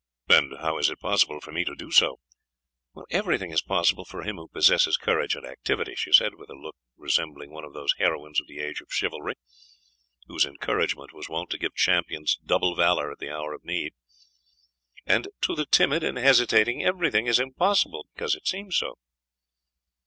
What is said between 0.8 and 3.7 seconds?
it possible for me to do so?" "Everything is